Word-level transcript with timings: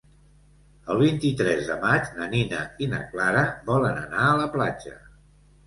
El 0.93 1.01
vint-i-tres 1.01 1.61
de 1.67 1.75
maig 1.83 2.09
na 2.17 2.27
Nina 2.33 2.63
i 2.87 2.89
na 2.95 3.03
Clara 3.13 3.45
volen 3.71 4.03
anar 4.07 4.27
a 4.27 4.35
la 4.43 4.51
platja. 4.59 4.99